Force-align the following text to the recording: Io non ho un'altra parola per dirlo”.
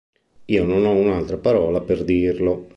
Io 0.45 0.63
non 0.65 0.83
ho 0.87 0.93
un'altra 0.93 1.37
parola 1.37 1.79
per 1.79 2.03
dirlo”. 2.03 2.69